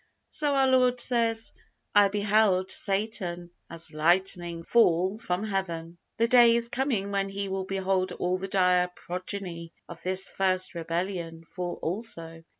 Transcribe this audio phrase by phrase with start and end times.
[0.29, 1.53] So our Lord says,
[1.93, 7.65] "I beheld Satan as lightning fall from Heaven." The day is coming when He will
[7.65, 12.43] behold all the dire progeny of this first rebellion fall also.